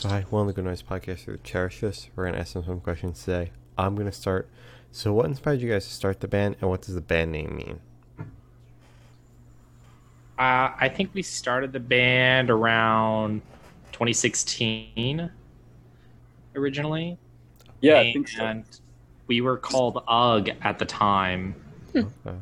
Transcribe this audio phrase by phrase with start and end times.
[0.00, 1.40] So hi, one of the Good Noise Podcast here.
[1.42, 2.08] Cherish this.
[2.14, 3.50] We're gonna ask them some questions today.
[3.76, 4.48] I'm gonna start.
[4.92, 7.56] So, what inspired you guys to start the band, and what does the band name
[7.56, 7.80] mean?
[10.38, 13.42] Uh, I think we started the band around
[13.90, 15.32] 2016
[16.54, 17.18] originally.
[17.80, 18.44] Yeah, I think so.
[18.44, 18.64] And
[19.26, 21.56] we were called UG at the time.
[21.96, 22.36] Okay.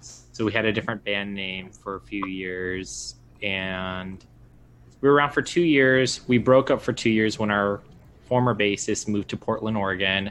[0.00, 3.14] So we had a different band name for a few years.
[3.44, 4.24] And
[5.00, 6.20] we were around for two years.
[6.26, 7.80] We broke up for two years when our
[8.28, 10.30] former bassist moved to Portland, Oregon.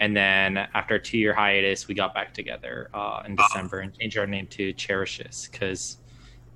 [0.00, 3.96] And then after a two year hiatus, we got back together uh, in December and
[3.96, 5.98] changed our name to Cherishes because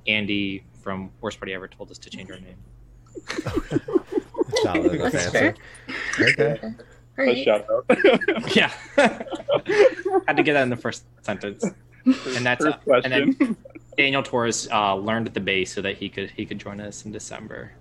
[0.07, 2.57] Andy from Worst Party Ever told us to change our name.
[4.63, 5.55] Solid enough That's answer.
[6.21, 6.75] Okay.
[7.17, 7.45] Right.
[7.45, 8.57] shout out.
[8.57, 8.71] Yeah.
[10.27, 11.65] Had to get that in the first sentence.
[12.05, 13.57] And that's First uh, and then question.
[13.97, 17.05] Daniel Torres uh, learned at the bass so that he could he could join us
[17.05, 17.73] in December.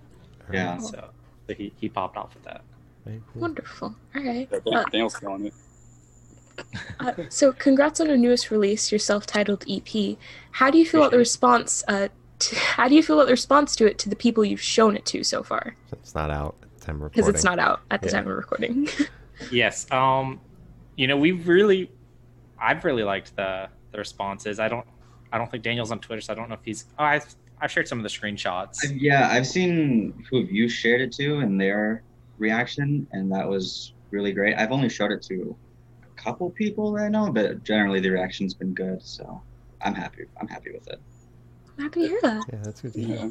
[0.52, 0.78] Yeah.
[0.78, 1.10] So,
[1.48, 2.62] so he, he popped off with that.
[3.06, 3.42] Very cool.
[3.42, 3.96] Wonderful.
[4.16, 4.48] All right.
[4.52, 5.54] Yeah, Uh, Dan- Daniel's killing it.
[7.00, 10.18] uh, so, congrats on your newest release, your self-titled EP.
[10.52, 11.84] How do you feel about the response?
[11.88, 12.08] Uh,
[12.40, 14.96] to, how do you feel about the response to it to the people you've shown
[14.96, 15.76] it to so far?
[15.92, 16.56] It's not out.
[16.62, 18.14] at the Time of Because it's not out at the Yeah.
[18.14, 18.88] time of recording.
[19.52, 19.92] Yes.
[19.92, 20.40] Um,
[20.96, 21.92] you know, we've really,
[22.58, 24.62] I've really liked the the responses.
[24.62, 24.88] I don't,
[25.32, 26.86] I don't think Daniel's on Twitter, so I don't know if he's.
[26.98, 28.78] Oh, I've I've shared some of the screenshots.
[28.94, 32.04] Yeah, I've seen who of you shared it to and their
[32.38, 34.56] reaction, and that was really great.
[34.56, 35.56] I've only showed it to
[36.04, 39.42] a couple people that I know, but generally the reaction's been good, so
[39.82, 40.26] I'm happy.
[40.40, 41.00] I'm happy with it.
[41.78, 42.44] I'm happy to hear that.
[42.52, 43.16] Yeah, that's good to hear.
[43.18, 43.30] Yeah.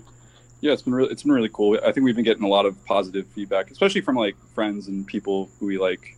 [0.60, 1.78] Yeah, it's been really it's been really cool.
[1.84, 5.06] I think we've been getting a lot of positive feedback, especially from like friends and
[5.06, 6.16] people who we like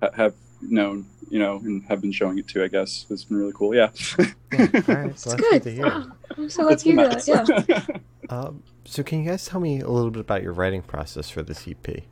[0.00, 2.64] ha- have known, you know, and have been showing it to.
[2.64, 3.74] I guess it's been really cool.
[3.74, 4.24] Yeah, Yeah,
[4.58, 4.70] all right,
[5.10, 5.62] It's that's good good.
[5.64, 5.86] to hear.
[5.86, 6.06] Wow.
[6.36, 7.66] I'm so glad to hear been that.
[7.68, 7.96] Yeah.
[8.30, 11.42] Um, so, can you guys tell me a little bit about your writing process for
[11.42, 12.04] this EP?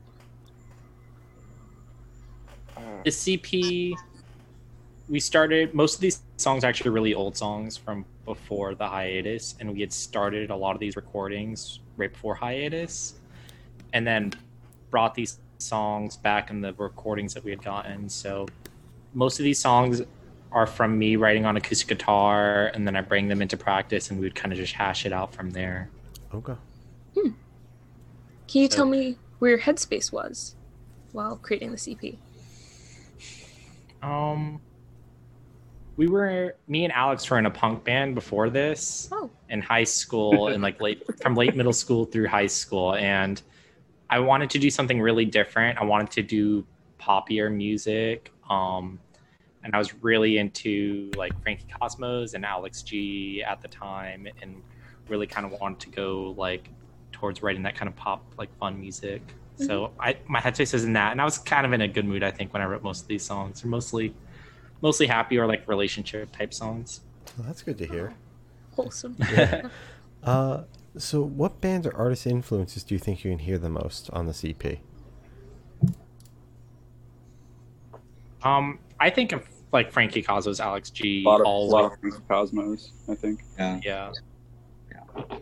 [3.24, 3.98] the EP,
[5.08, 9.54] we started most of these songs are actually really old songs from before the hiatus,
[9.58, 13.14] and we had started a lot of these recordings right before hiatus,
[13.94, 14.32] and then
[14.90, 18.08] brought these songs back in the recordings that we had gotten.
[18.08, 18.46] So
[19.14, 20.02] most of these songs
[20.50, 24.18] are from me writing on acoustic guitar, and then I bring them into practice, and
[24.20, 25.88] we would kind of just hash it out from there.
[26.34, 26.54] Okay.
[27.14, 30.54] Can you So- tell me where your headspace was
[31.12, 32.18] while creating the EP?
[34.02, 34.60] Um,
[35.96, 39.08] we were me and Alex were in a punk band before this.
[39.12, 39.30] Oh.
[39.48, 43.40] in high school and like late from late middle school through high school and
[44.12, 46.64] i wanted to do something really different i wanted to do
[47.00, 49.00] poppier music um
[49.64, 54.62] and i was really into like frankie cosmos and alex g at the time and
[55.08, 56.68] really kind of wanted to go like
[57.10, 59.22] towards writing that kind of pop like fun music
[59.56, 62.04] so i my headspace was in that and i was kind of in a good
[62.04, 64.14] mood i think when i wrote most of these songs they're mostly
[64.80, 67.00] mostly happy or like relationship type songs
[67.36, 68.14] Well, that's good to hear.
[68.76, 69.16] Wholesome.
[69.32, 69.68] Yeah.
[70.22, 70.62] Uh,
[70.96, 74.26] so, what bands or artist influences do you think you can hear the most on
[74.26, 74.78] this EP?
[78.42, 81.92] Um, I think of like Frankie Cosmos, Alex G, a lot of, a all lot
[81.92, 82.92] of Cosmos.
[83.08, 83.44] I think.
[83.58, 83.80] Yeah.
[83.82, 84.12] yeah.
[84.90, 85.36] Yeah.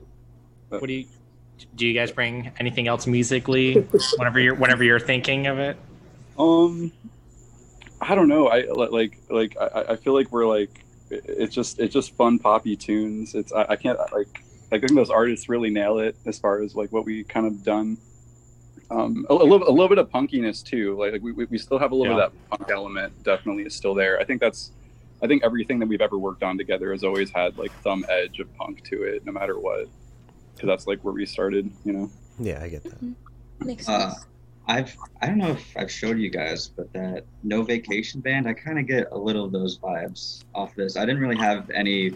[0.68, 1.06] What do you
[1.74, 1.86] do?
[1.86, 3.74] You guys bring anything else musically
[4.16, 5.76] whenever you're whenever you're thinking of it?
[6.38, 6.92] Um,
[8.00, 8.48] I don't know.
[8.48, 12.76] I like like I, I feel like we're like it's just it's just fun poppy
[12.76, 13.34] tunes.
[13.34, 16.75] It's I, I can't like I think those artists really nail it as far as
[16.75, 17.98] like what we kind of done.
[18.91, 20.97] Um, a, a little a little bit of punkiness too.
[20.98, 22.26] Like, like we, we we still have a little Yeah.
[22.28, 23.22] bit of that punk element.
[23.22, 24.19] Definitely is still there.
[24.20, 24.72] I think that's.
[25.22, 28.41] I think everything that we've ever worked on together has always had like some edge
[28.41, 29.86] of punk to it, no matter what.
[30.54, 32.10] Because that's like where we started, you know.
[32.38, 33.14] Yeah, I get that.
[33.60, 34.14] Makes Uh.
[34.66, 38.53] I've I don't know if I've showed you guys, but that No Vacation Band, I
[38.54, 40.97] kind of get a little of those vibes off this.
[40.97, 42.12] I didn't really have any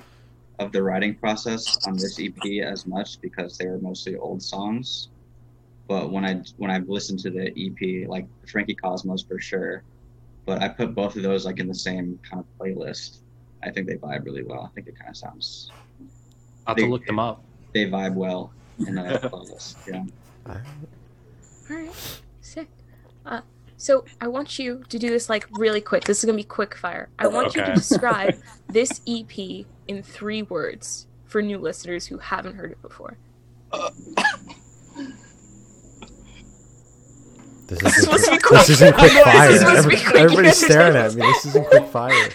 [0.59, 5.09] of the writing process on this EP as much because they were mostly old songs.
[5.88, 9.82] But when I when I've listened to the EP, like Frankie Cosmos for sure,
[10.46, 13.19] but I put both of those like in the same kind of playlist.
[13.62, 14.62] I think they vibe really well.
[14.70, 15.70] I think it kind of sounds
[16.67, 17.43] I'll have to look them up.
[17.73, 18.52] they vibe well
[18.87, 19.76] in a playlist.
[19.87, 20.05] Yeah.
[20.46, 20.64] All right.
[21.70, 21.90] All right.
[22.40, 22.69] Sick.
[23.26, 23.40] Uh,
[23.76, 26.05] so I want you to do this like really quick.
[26.05, 27.09] This is gonna be quick fire.
[27.19, 28.35] I want you to describe
[28.69, 29.38] this EP
[29.88, 33.17] in three words for new listeners who haven't heard it before.
[37.67, 38.61] This This is supposed to be quick, quick.
[38.61, 39.50] this isn't quick I this fire.
[39.50, 40.23] is supposed to be Every- quick.
[40.23, 41.23] everybody's staring at me.
[41.23, 42.29] This isn't quick fire.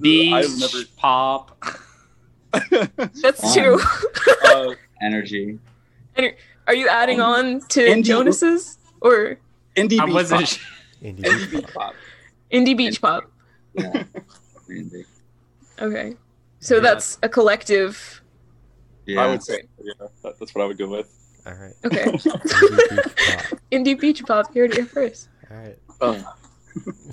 [0.00, 1.64] Beach, I've never- pop.
[2.52, 3.54] That's Fine.
[3.54, 3.80] two.
[4.44, 5.58] Uh, Energy.
[6.66, 9.38] Are you adding Um, on to indie- Jonas's or
[9.76, 10.40] Indie I beach wasn't.
[10.40, 10.48] pop.
[10.48, 10.64] sh-
[11.02, 11.94] Indie Indie beach beach pop.
[12.52, 13.30] indie beach pop?
[13.74, 14.04] Yeah.
[15.80, 16.16] Okay.
[16.60, 16.80] So Yeah.
[16.80, 18.22] that's a collective.
[19.06, 19.22] Yeah.
[19.22, 19.92] I would say, yeah,
[20.22, 21.08] that, that's what I would go with.
[21.46, 21.72] All right.
[21.84, 22.04] Okay.
[22.04, 22.12] Indie
[22.90, 23.02] beach
[23.48, 23.60] pop.
[23.72, 24.54] indie beach pop.
[24.54, 25.28] You heard it here first.
[25.50, 25.78] All right.
[26.00, 26.22] Uh,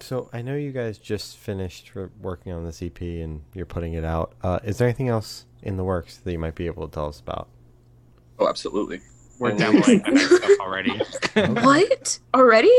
[0.01, 1.91] So I know you guys just finished
[2.21, 4.33] working on this EP and you're putting it out.
[4.43, 7.07] Uh, is there anything else in the works that you might be able to tell
[7.07, 7.47] us about?
[8.39, 8.99] oh, absolutely.
[9.39, 11.01] We're demoing the next stuff already.
[11.65, 12.73] What already?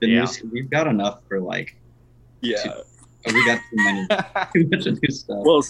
[0.00, 0.20] The Yeah.
[0.20, 1.76] news, we've got enough for like.
[2.40, 2.56] Yeah.
[2.66, 2.82] oh,
[3.26, 4.06] we got too many,
[4.54, 5.38] too much of new stuff.
[5.44, 5.62] Well,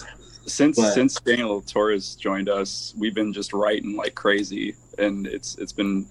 [0.47, 5.57] since But- since Daniel Torres joined us, we've been just writing like crazy, and it's
[5.59, 6.07] it's been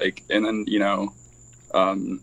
[0.00, 1.12] like, and then you know,
[1.74, 2.20] um,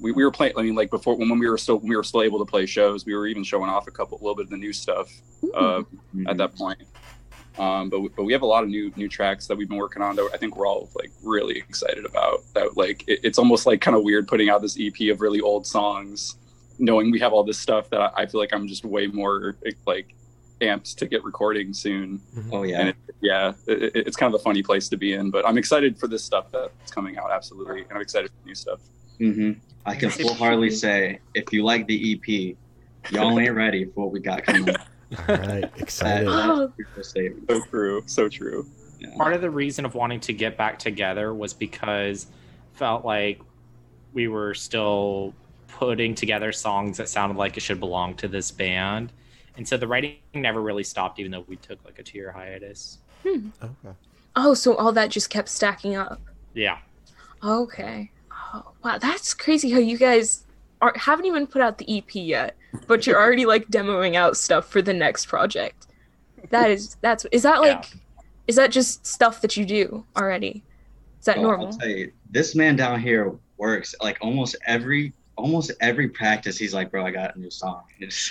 [0.00, 0.54] we, we were playing.
[0.56, 2.44] I mean, like before when, when we were still when we were still able to
[2.44, 4.72] play shows, we were even showing off a couple, a little bit of the new
[4.72, 5.10] stuff
[5.54, 5.82] uh,
[6.14, 6.28] Mhm.
[6.28, 6.78] at that point.
[7.58, 9.78] Um, but we- but we have a lot of new new tracks that we've been
[9.78, 12.42] working on that I think we're all like really excited about.
[12.54, 15.40] That like it, it's almost like kind of weird putting out this EP of really
[15.40, 16.36] old songs,
[16.78, 19.56] knowing we have all this stuff that I, I feel like I'm just way more
[19.86, 20.14] like
[20.60, 22.20] amped to get recording soon.
[22.52, 22.86] Oh And yeah.
[22.88, 25.30] it, yeah, it, it- it's kind of a funny place to be in.
[25.30, 28.54] But I'm excited for this stuff that's coming out absolutely, and I'm excited for new
[28.54, 28.80] stuff.
[29.18, 29.52] hmm
[29.86, 32.56] I can full heartedly say if you like the EP,
[33.10, 34.74] y'all ain't ready for what we got coming.
[35.16, 35.70] All right.
[35.76, 36.28] Excited.
[36.28, 36.72] Oh.
[37.02, 38.66] So true, so true.
[38.98, 39.16] Yeah.
[39.16, 42.26] Part of the reason of wanting to get back together was because
[42.74, 43.40] felt like
[44.12, 45.34] we were still
[45.68, 49.12] putting together songs that sounded like it should belong to this band.
[49.56, 52.32] And so the writing never really stopped, even though we took like a two year
[52.32, 52.98] hiatus.
[53.22, 53.48] Hmm.
[53.62, 53.96] Okay.
[54.36, 56.20] Oh, so all that just kept stacking up.
[56.54, 56.78] Yeah.
[57.42, 58.10] Okay.
[58.32, 60.44] Oh, wow, that's crazy how you guys
[60.80, 64.68] are haven't even put out the EP yet, but you're already like demoing out stuff
[64.68, 65.86] for the next project.
[66.50, 67.74] That is that's is that Yeah.
[67.76, 67.86] like
[68.46, 70.62] is that just stuff that you do already?
[71.20, 71.66] Is that Oh, normal?
[71.66, 76.56] I'll tell you, this man down here works like almost every almost every practice.
[76.58, 77.82] He's like, bro, I got a new song.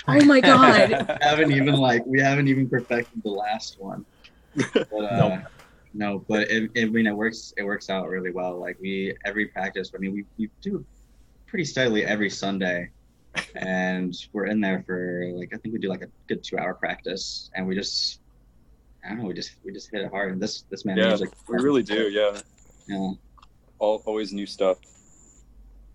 [0.08, 0.90] Oh my god.
[0.90, 4.04] we haven't even like we haven't even perfected the last one.
[4.72, 5.40] But, uh, Nope.
[5.94, 7.54] No, but it, it, I mean, it works.
[7.56, 8.58] It works out really well.
[8.58, 9.90] Like we every practice.
[9.94, 10.84] I mean, we we do
[11.48, 12.90] pretty steadily every Sunday,
[13.56, 16.74] and we're in there for like I think we do like a good two hour
[16.74, 18.20] practice, and we just
[19.04, 19.24] I don't know.
[19.26, 20.32] We just we just hit it hard.
[20.32, 21.30] And this this man Yeah, music.
[21.48, 22.08] we really do.
[22.10, 22.38] Yeah,
[22.86, 23.12] Yeah.
[23.78, 24.78] all always new stuff.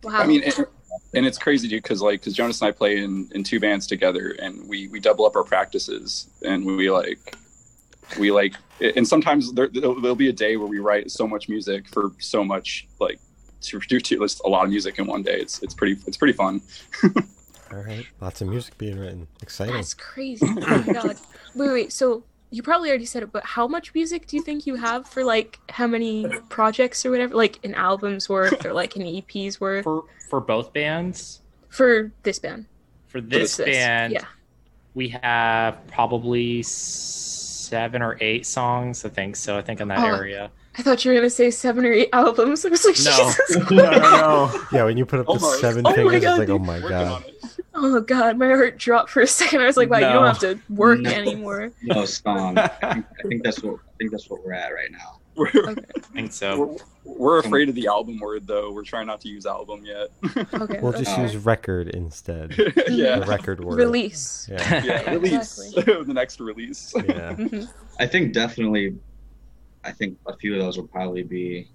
[0.04, 0.20] Wow.
[0.20, 0.66] I mean, and,
[1.14, 3.88] and it's crazy, dude, because like, because Jonas and I play in, in two bands
[3.88, 7.38] together, and we we double up our practices, and we like,
[8.20, 11.48] we like, and sometimes there there'll, there'll be a day where we write so much
[11.48, 13.20] music for so much like
[13.64, 15.40] to do to list a lot of music in one day.
[15.40, 16.62] It's it's pretty it's pretty fun.
[17.72, 18.06] All right.
[18.22, 19.28] Lots of music being written.
[19.42, 19.74] Exciting.
[19.76, 20.46] that's crazy.
[20.48, 21.18] Oh my god.
[21.56, 21.92] Wait, wait.
[21.94, 25.08] So you probably already said it, but how much music do you think you have
[25.08, 29.60] for like how many projects or whatever, like an album's worth or like an EP's
[29.60, 32.66] worth For for both bands, for this band?
[33.08, 34.26] for this This- band, yeah.
[34.94, 36.62] we have probably
[37.74, 39.04] seven or eight songs.
[39.04, 39.58] I think so.
[39.58, 40.06] I think in that Oh.
[40.16, 40.52] area.
[40.78, 42.64] I thought you were gonna say seven or eight albums.
[42.66, 43.26] I was like, No.
[43.30, 43.72] Jesus.
[43.72, 44.62] no, no, no.
[44.72, 45.60] Yeah, when you put up the Almost.
[45.60, 47.24] seven Oh my fingers, God, it's like, oh my god.
[47.74, 49.62] Oh god, my heart dropped for a second.
[49.62, 51.10] I was like, wow, you don't have to work No.
[51.10, 51.72] anymore.
[51.82, 52.58] No song.
[52.60, 55.20] I think, I think that's what I think that's what we're at right now.
[55.36, 55.82] We're, Okay.
[55.96, 56.78] I think so.
[57.06, 58.72] we're, we're afraid of the album word though.
[58.72, 60.10] We're trying not to use album yet.
[60.56, 60.80] Okay.
[60.82, 61.24] We'll just fair.
[61.26, 62.52] use record instead.
[62.56, 63.78] The yeah, record word.
[63.78, 64.48] release.
[64.52, 64.84] Yeah.
[64.84, 65.10] yeah.
[65.12, 66.04] Release Exactly.
[66.04, 66.94] the next release.
[66.96, 67.34] Yeah.
[67.34, 67.70] Mhm.
[68.00, 68.96] I think definitely.
[69.84, 71.68] I think a few of those will probably be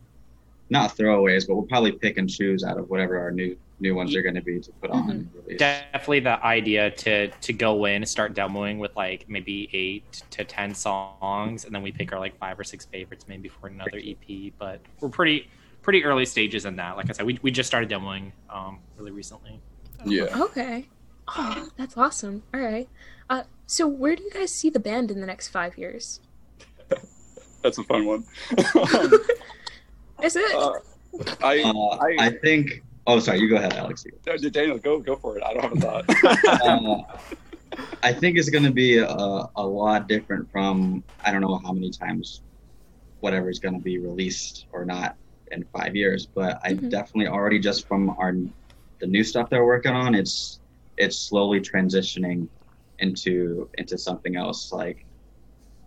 [0.70, 4.14] not throwaways, but we'll probably pick and choose out of whatever our new new ones
[4.16, 5.58] are going to be to put on and release.
[5.58, 10.44] Definitely the idea to to go in and start demoing with like maybe eight to
[10.44, 14.00] ten songs, and then we pick our like five or six favorites maybe for another
[14.04, 14.52] EP.
[14.58, 15.48] But we're pretty
[15.82, 16.96] pretty early stages in that.
[16.96, 19.60] Like I said, we we just started demoing um really recently.
[20.04, 20.26] Yeah.
[20.42, 20.86] Okay.
[21.36, 22.42] Oh, that's awesome.
[22.54, 22.88] All right.
[23.28, 26.20] Uh, so where do you guys see the band in the next five years?
[27.62, 28.24] That's a fun one.
[30.22, 30.54] Is it?
[30.54, 30.72] Uh,
[31.42, 32.82] I, Uh, I, I think.
[33.08, 33.40] Oh, sorry.
[33.40, 34.04] You go ahead, Alex.
[34.26, 35.42] No, Daniel, go go for it.
[35.42, 36.04] I don't have a thought.
[36.62, 37.18] uh,
[38.02, 39.06] I think it's going to be a,
[39.56, 42.42] a lot different from I don't know how many times
[43.20, 45.16] whatever is going to be released or not
[45.50, 46.90] in five years, but I Mhm.
[46.90, 48.34] definitely already just from our
[49.00, 50.60] the new stuff they're working on, it's
[50.98, 52.46] it's slowly transitioning
[52.98, 54.70] into into something else.
[54.70, 55.06] Like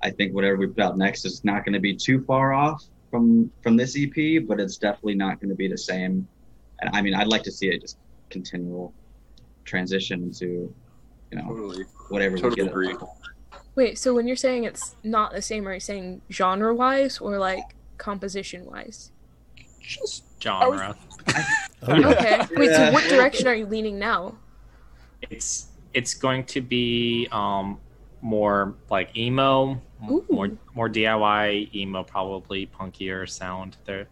[0.01, 2.83] I think whatever we put out next is not going to be too far off
[3.11, 6.27] from from this EP, but it's definitely not going to be the same.
[6.81, 7.97] And I mean, I'd like to see it just
[8.29, 8.93] continual
[9.65, 10.73] transition into
[11.31, 11.85] you know totally.
[12.09, 12.71] whatever we Totally get.
[12.71, 12.95] agree.
[13.75, 17.37] Wait, so when you're saying it's not the same, are you saying genre wise or
[17.37, 19.11] like composition wise?
[19.79, 20.95] just genre.
[21.83, 22.07] Oh, yeah.
[22.09, 22.47] Okay.
[22.55, 24.35] Wait, so what direction are you leaning now?
[25.29, 27.79] It's it's going to be um
[28.21, 30.25] more like emo, Ooh.
[30.29, 33.77] more more DIY emo, probably punkier sound.
[33.85, 34.07] There,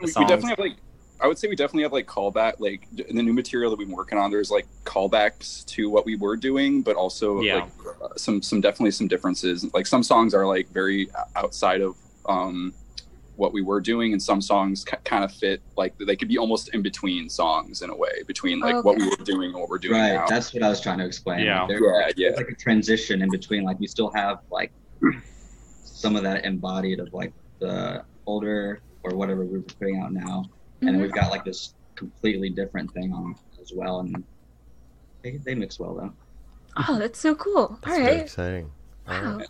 [0.00, 0.28] the we songs.
[0.28, 0.76] definitely have like
[1.20, 3.88] I would say we definitely have like callback like in the new material that we've
[3.88, 4.30] been working on.
[4.30, 7.54] There's like callbacks to what we were doing, but also Yeah.
[7.56, 7.70] like
[8.02, 9.72] uh, some some definitely some differences.
[9.72, 12.74] Like some songs are like very outside of um
[13.36, 16.38] what we were doing, and some songs k- kind of fit like they could be
[16.38, 19.68] almost in between songs in a way between like what we were doing and what
[19.68, 20.26] we're doing Right, now.
[20.26, 21.40] that's what I was trying to explain.
[21.44, 21.60] Yeah.
[21.62, 22.28] Like, there- Yeah, yeah.
[22.28, 23.62] It's like a transition in between.
[23.64, 24.72] Like we still have like
[25.84, 30.44] some of that embodied of like the older or whatever we're putting out now,
[30.80, 31.02] and then Mhm.
[31.02, 34.22] we've got like this completely different thing on as well, and
[35.22, 36.12] they, they mix well though.
[36.88, 37.78] Oh, that's so cool.
[37.82, 38.24] That's All very right.
[38.24, 38.70] exciting.
[39.08, 39.36] All Wow.
[39.38, 39.48] right.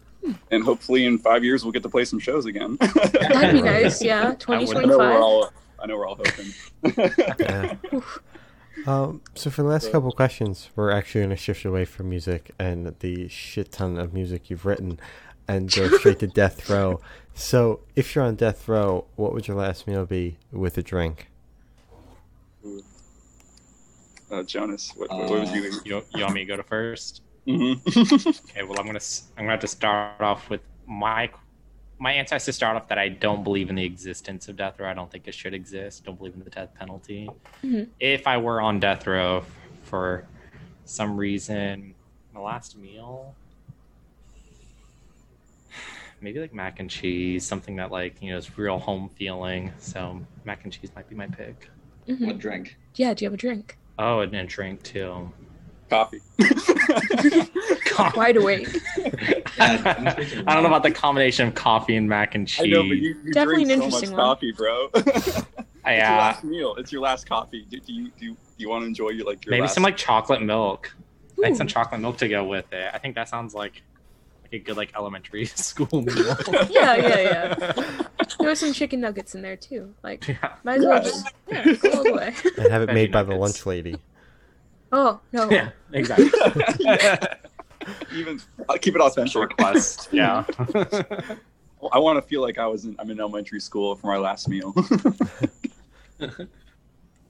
[0.51, 2.77] and hopefully in five years we'll get to play some shows again.
[2.81, 4.03] That'd be nice.
[4.03, 4.31] Yeah.
[4.31, 5.21] would- I know we're 2025.
[5.21, 5.53] all
[5.83, 6.53] I know we're all hoping.
[7.41, 7.75] Yeah.
[8.87, 12.09] Um, so for the last couple of questions, we're actually going to shift away from
[12.11, 14.99] music and the shit ton of music you've written,
[15.49, 17.01] and go straight to death row.
[17.35, 21.29] So if you're on death row, what would your last meal be with a drink?
[24.31, 25.81] uh, Jonas, what, what was you?
[25.85, 27.23] You, you want me to go to first?
[27.47, 27.81] Mhm.
[28.51, 28.99] Okay, well I'm gonna
[29.37, 31.29] I'm gonna have to start off with my
[31.99, 34.81] my answer has to start off that I don't believe in the existence of death
[34.81, 34.89] row.
[34.91, 36.05] I don't think it should exist.
[36.05, 37.29] Don't believe in the death penalty.
[37.63, 37.89] Mhm.
[38.01, 39.45] If I were on death row
[39.83, 40.25] for
[40.87, 41.95] some reason,
[42.33, 43.35] my last meal,
[46.25, 49.71] maybe like mac and cheese, something that like you know is real home feeling.
[49.79, 51.71] So mac and cheese might be my pick.
[52.09, 52.27] Mhm.
[52.27, 52.77] What drink?
[52.97, 53.15] Yeah.
[53.15, 53.77] Do you have a drink?
[53.99, 55.31] Oh, and then drink too.
[55.91, 56.21] Coffee.
[58.17, 58.69] Wide awake.
[59.61, 62.67] I don't know about the combination of coffee and mac and cheese.
[62.67, 63.03] I know, but cheese.
[63.03, 64.21] you, you Definitely drink an so much interesting one.
[64.21, 64.89] coffee, bro.
[64.95, 65.45] it's your
[65.85, 66.75] Yeah, last meal.
[66.77, 67.67] It's your last coffee.
[67.69, 69.75] Do, do you do you, do you want to enjoy your like your maybe last...
[69.75, 70.97] some like chocolate milk.
[71.37, 72.91] Like some chocolate milk to go with it.
[72.95, 73.83] I think that sounds like
[74.45, 76.37] like a good like elementary school meal.
[76.71, 77.73] Yeah, yeah, yeah.
[78.39, 79.95] There was some chicken nuggets in there too.
[80.03, 80.55] Like, yeah.
[80.65, 81.03] might as well Yeah.
[81.03, 82.35] just yeah, go all the way.
[82.59, 83.97] And have it Veggie made by the lunch lady.
[84.93, 85.51] Oh no.
[85.51, 86.31] Yeah, exactly.
[88.15, 89.35] Even I'll keep it authentic.
[89.35, 90.09] Request.
[90.13, 90.45] Yeah.
[91.93, 94.49] I want to feel like I was in I'm in elementary school for my last
[94.49, 94.73] meal.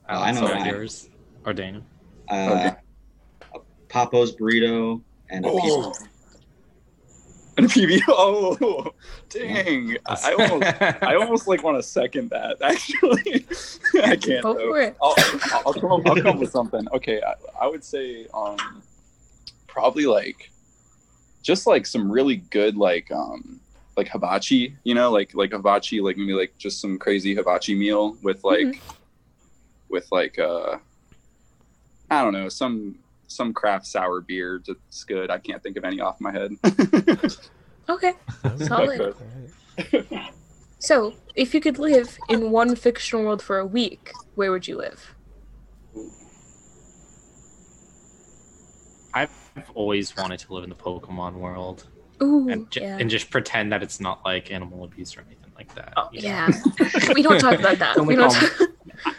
[0.08, 0.66] I know So mine.
[0.66, 1.08] yours
[1.44, 1.82] or Dana.
[2.28, 2.70] Uh,
[3.54, 5.90] a Papo's burrito and a Oh.
[5.92, 6.04] pizza.
[7.56, 8.02] And a PB.
[8.08, 8.92] Oh,
[9.28, 9.96] dang!
[10.06, 12.56] I, I almost I almost like want to second that.
[12.62, 13.46] Actually,
[14.02, 14.42] I can't.
[14.42, 14.96] Go for it.
[15.02, 16.86] I'll, I'll, I'll come up, I'll come up with something.
[16.92, 18.82] Okay, I, I would say um,
[19.66, 20.50] probably like
[21.42, 23.60] just like some really good like um
[23.96, 24.76] like hibachi.
[24.84, 28.80] You know, like like hibachi, like maybe like just some crazy hibachi meal with like
[29.88, 30.78] with like uh
[32.10, 35.30] I don't know some some craft sour beer that's good.
[35.30, 36.52] I can't think of any off my head.
[37.86, 38.14] Okay.
[38.60, 39.14] Solid.
[40.78, 44.78] So, if you could live in one fictional world for a week, where would you
[44.78, 45.14] live?
[49.12, 49.30] I've
[49.74, 51.86] always wanted to live in the Pokemon world
[52.22, 52.96] Ooh, and, ju- yeah.
[52.98, 55.92] and just pretend that it's not like animal abuse or anything like that.
[55.96, 56.50] Oh, yeah.
[57.14, 57.96] we don't talk about that.
[57.98, 58.68] Only We don't call- talk-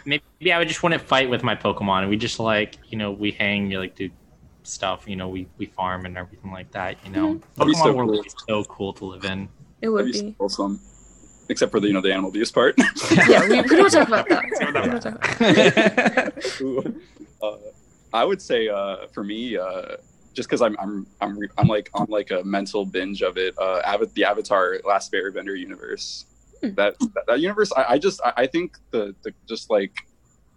[0.04, 3.10] maybe I would just wouldn't fight with my Pokemon, and we just like you know
[3.12, 4.10] we hang, you like do
[4.62, 6.96] stuff, you know we we farm and everything like that.
[7.04, 8.16] You know, That'd be Pokemon so world cool.
[8.18, 9.48] would be so cool to live in.
[9.82, 10.36] it would be be.
[10.38, 10.80] awesome.
[11.48, 12.74] Except for the you know the animal abuse part.
[13.28, 14.42] Yeah, we, we don't talk about that.
[14.60, 15.02] Talk about
[15.38, 16.94] that.
[17.42, 17.56] Uh,
[18.14, 19.96] I would say uh, for me, uh,
[20.32, 23.54] just because I'm I'm I'm re- I'm like on like a mental binge of it.
[23.58, 26.24] Uh, Ava- the Avatar Last Airbender universe.
[26.68, 26.74] Hmm.
[26.74, 29.92] That, that that universe, I, I just I, I think the the just like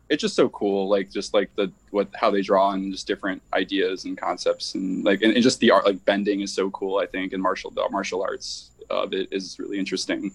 [0.10, 0.90] it's just so cool.
[0.90, 5.04] Like just like the what how they draw and just different ideas and concepts and
[5.06, 6.98] like and, and just the art like bending is so cool.
[6.98, 10.32] I think and martial the martial arts of it is really interesting.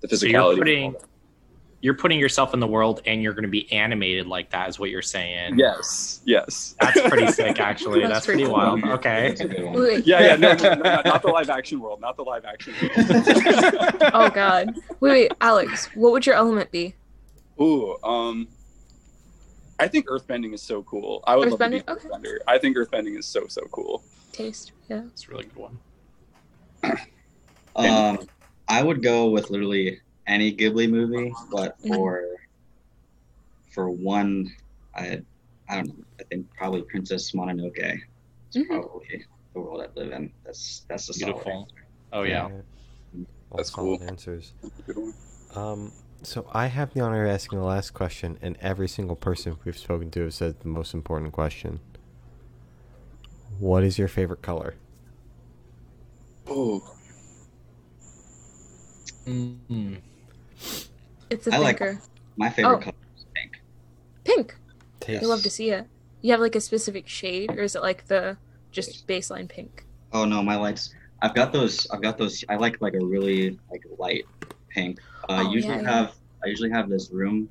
[0.00, 0.18] The physicality.
[0.18, 1.04] So you're putting that.
[1.86, 4.68] You're putting yourself in the world, and you're going to be animated like that.
[4.68, 5.56] Is what you're saying?
[5.56, 6.74] Yes, yes.
[6.80, 8.00] That's pretty sick, actually.
[8.00, 8.80] That's That's, pretty pretty cool.
[8.80, 8.84] wild.
[8.98, 9.28] Okay.
[9.28, 9.80] That's a good one.
[9.80, 12.44] Wait, Yeah, yeah, no, no, no, no, not the live action world, not the live
[12.44, 12.92] action world.
[14.14, 14.74] oh god.
[14.98, 16.96] Wait, wait, Alex, what would your element be?
[17.60, 18.48] Ooh, um,
[19.78, 21.22] I think earthbending is so cool.
[21.24, 21.88] I would love to be Earthbending?
[21.88, 22.08] Okay.
[22.08, 22.38] earthbender.
[22.48, 24.02] I think earthbending is so so cool.
[24.32, 24.72] Taste.
[24.88, 25.02] Yeah.
[25.12, 25.78] it's a really good one.
[27.76, 28.18] Um,
[28.66, 32.24] I would go with literally any Ghibli movie, but for
[33.72, 34.48] for one,
[34.94, 35.20] I
[35.68, 36.04] I don't know.
[36.20, 37.78] I think probably Princess Mononoke
[38.54, 38.66] is Mhm.
[38.68, 40.32] probably the world I live in.
[40.44, 41.52] That's that's a solid Beautiful.
[41.52, 41.86] answer.
[42.12, 42.48] Oh yeah.
[43.50, 44.08] All That's solid cool.
[44.08, 44.52] answers.
[45.54, 45.92] Um,
[46.22, 49.76] So I have the honor of asking the last question, and every single person we've
[49.76, 51.78] spoken to has said the most important question.
[53.58, 54.74] What is your favorite color?
[56.46, 56.82] Oh,
[59.26, 60.00] Mm.
[61.30, 62.00] It's a I like- thinker.
[62.36, 62.78] My favorite Oh.
[62.80, 63.60] color is pink.
[64.24, 64.56] Pink.
[65.00, 65.22] Taste.
[65.22, 65.86] I love to see it.
[66.22, 68.36] You have like a specific shade, or is it like the
[68.72, 69.84] just baseline pink?
[70.12, 70.94] Oh no, my lights.
[71.22, 71.86] I've got those.
[71.90, 72.44] I've got those.
[72.48, 74.24] I like like a really like light
[74.68, 75.00] pink.
[75.28, 75.90] Uh, Oh, usually yeah, yeah.
[75.90, 76.14] have.
[76.44, 77.48] I usually have this room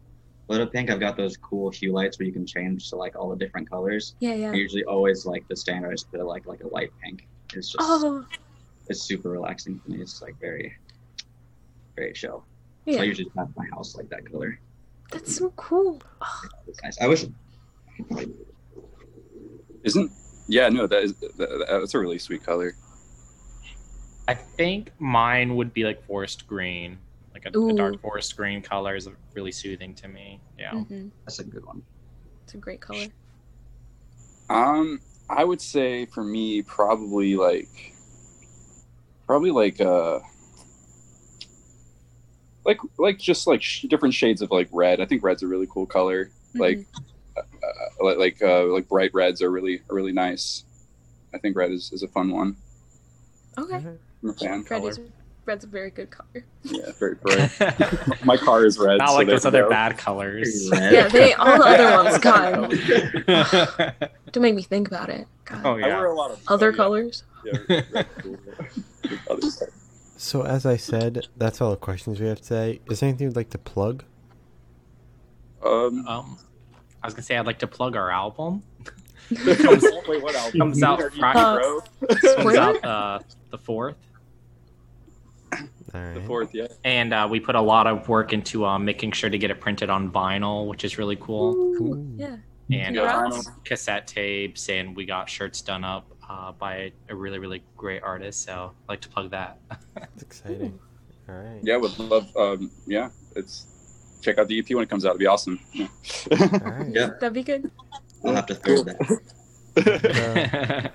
[0.47, 0.89] lit up pink.
[0.91, 3.69] I've got those cool hue lights where you can change to like all the different
[3.69, 4.15] colors.
[4.19, 4.51] Yeah, yeah.
[4.51, 7.27] I usually always like the standard is put like like a light pink.
[7.53, 8.25] It's just Oh,
[8.89, 10.01] it's super relaxing for me.
[10.01, 10.75] It's like very
[11.95, 12.45] very chill.
[12.85, 13.01] So yeah.
[13.01, 14.59] I usually have my house like that color.
[15.11, 16.01] That's so cool.
[16.21, 17.01] Oh, It's nice.
[17.01, 17.25] I wish.
[19.83, 20.11] isn't?
[20.47, 22.75] Yeah, no, that is that, that's a really sweet color.
[24.27, 26.99] I think mine would be like forest green.
[27.33, 30.39] Like a, a dark forest green color is really soothing to me.
[30.57, 30.71] Yeah.
[30.71, 31.11] mhm.
[31.25, 31.81] That's a good one.
[32.43, 33.07] It's a great color.
[34.49, 37.93] Um, I would say for me, probably like,
[39.25, 40.19] probably like uh,
[42.65, 44.99] like like just like sh- different shades of like red.
[45.01, 46.31] I think red's a really cool color.
[46.55, 46.85] Like, Mhm.
[47.37, 47.41] uh,
[48.05, 50.63] like like uh, like bright reds are really are really nice.
[51.33, 52.55] I think red is, is a fun one.
[53.57, 53.75] okay.
[53.75, 53.99] Alright.
[54.23, 54.65] I'm a fan.
[54.69, 54.99] Red is
[55.45, 56.43] red's a very good color.
[56.63, 57.51] Yeah, very bright.
[58.25, 58.97] My car is red.
[58.97, 59.69] Not so like there those other go.
[59.69, 60.69] bad colors.
[60.73, 62.17] Yeah, they all the other ones.
[62.19, 62.55] God,
[63.27, 63.91] oh
[64.31, 65.27] don't make me think about it.
[65.45, 65.63] God.
[65.65, 66.07] I wear yeah.
[66.07, 67.23] a lot of Other yeah, colors.
[67.45, 68.37] Yeah, red's cool.
[69.29, 69.69] Other stuff.
[70.17, 72.79] So as I said, that's all the questions we have today.
[72.89, 74.03] Is there anything you'd like to plug?
[75.63, 76.37] Um, Um,
[77.03, 78.63] I was gonna say I'd like to plug our album.
[79.45, 80.53] wait, what else?
[80.53, 81.39] Comes out Friday.
[81.39, 81.81] Uh, bro?
[82.35, 83.19] Comes out uh,
[83.49, 83.95] the fourth,
[85.51, 85.59] All
[85.93, 86.13] right.
[86.13, 86.67] The fourth, yeah.
[86.83, 89.59] and uh, we put a lot of work into uh, making sure to get it
[89.59, 91.75] printed on vinyl, which is really cool.
[91.77, 92.05] Cool.
[92.15, 92.37] Yeah.
[92.71, 97.39] And Yeah, uh, cassette tapes, and we got shirts done up uh, by a really,
[97.39, 98.43] really great artist.
[98.43, 99.59] So I'd like to plug that.
[99.95, 100.77] That's exciting.
[101.29, 101.59] All right.
[101.63, 102.35] Yeah, would love.
[102.37, 103.65] Um, yeah, it's
[104.21, 105.09] check out the EP when it comes out.
[105.09, 105.59] It'd be awesome.
[105.73, 105.87] Yeah.
[106.31, 106.87] All right.
[106.89, 107.09] Yeah.
[107.19, 107.71] That'd be good.
[108.23, 110.91] I'll have to throw that.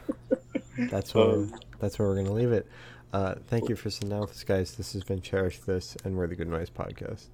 [0.90, 1.46] That's where
[1.78, 2.66] that's where we're gonna leave it.
[3.12, 4.76] Uh, thank you for sitting down with us, guys.
[4.76, 7.26] This has been Cherish This and We're the Good Noise Podcast.